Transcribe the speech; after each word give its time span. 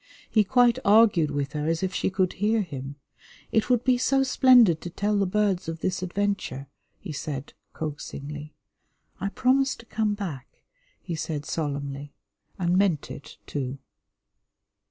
He 0.31 0.43
quite 0.43 0.79
argued 0.83 1.29
with 1.29 1.53
her 1.53 1.67
as 1.67 1.83
if 1.83 1.93
she 1.93 2.09
could 2.09 2.33
hear 2.33 2.63
him. 2.63 2.95
"It 3.51 3.69
would 3.69 3.83
be 3.83 3.99
so 3.99 4.23
splendid 4.23 4.81
to 4.81 4.89
tell 4.89 5.15
the 5.15 5.27
birds 5.27 5.67
of 5.69 5.81
this 5.81 6.01
adventure," 6.01 6.65
he 6.97 7.11
said 7.11 7.53
coaxingly. 7.73 8.55
"I 9.19 9.29
promise 9.29 9.75
to 9.75 9.85
come 9.85 10.15
back," 10.15 10.63
he 11.03 11.13
said 11.13 11.45
solemnly 11.45 12.15
and 12.57 12.79
meant 12.79 13.11
it, 13.11 13.37
too. 13.45 13.77